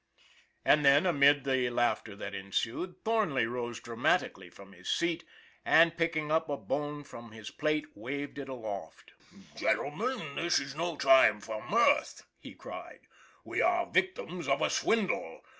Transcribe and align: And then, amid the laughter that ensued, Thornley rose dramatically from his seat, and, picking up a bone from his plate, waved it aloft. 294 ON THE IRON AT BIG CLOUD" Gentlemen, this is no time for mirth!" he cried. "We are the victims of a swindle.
And 0.65 0.83
then, 0.83 1.05
amid 1.05 1.43
the 1.43 1.69
laughter 1.69 2.15
that 2.15 2.33
ensued, 2.33 2.95
Thornley 3.05 3.45
rose 3.45 3.79
dramatically 3.79 4.49
from 4.49 4.71
his 4.73 4.89
seat, 4.89 5.23
and, 5.63 5.95
picking 5.95 6.31
up 6.31 6.49
a 6.49 6.57
bone 6.57 7.03
from 7.03 7.29
his 7.33 7.51
plate, 7.51 7.85
waved 7.95 8.39
it 8.39 8.49
aloft. 8.49 9.13
294 9.57 9.61
ON 9.61 9.61
THE 9.61 9.61
IRON 9.61 9.61
AT 9.61 9.61
BIG 9.61 9.61
CLOUD" 9.61 10.09
Gentlemen, 10.17 10.43
this 10.43 10.59
is 10.59 10.75
no 10.75 10.95
time 10.97 11.39
for 11.39 11.67
mirth!" 11.69 12.23
he 12.39 12.55
cried. 12.55 13.01
"We 13.43 13.61
are 13.61 13.85
the 13.85 13.91
victims 13.91 14.47
of 14.47 14.63
a 14.63 14.71
swindle. 14.71 15.41